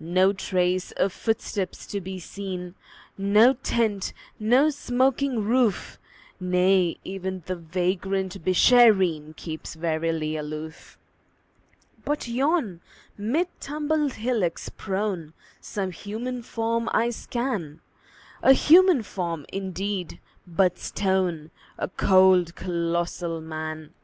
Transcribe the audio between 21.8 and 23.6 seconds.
cold, colossal